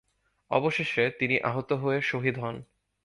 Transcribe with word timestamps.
অবশেষে 0.51 1.03
তিনি 1.19 1.35
আহত 1.41 1.69
হয়ে 1.73 1.99
শহীদ 2.01 2.35
হন। 2.39 2.55